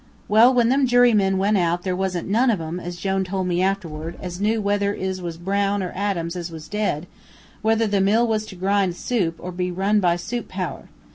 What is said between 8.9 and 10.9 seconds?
soup, or to be run by soup power.